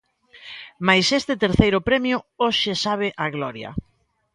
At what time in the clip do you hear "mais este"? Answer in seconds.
0.87-1.33